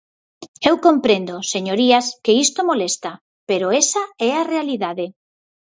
Eu 0.69 0.75
comprendo, 0.87 1.35
señorías, 1.53 2.05
que 2.23 2.31
isto 2.45 2.59
molesta, 2.71 3.11
pero 3.49 3.65
esa 3.83 4.03
é 4.27 4.29
a 4.35 4.47
realidade. 4.53 5.05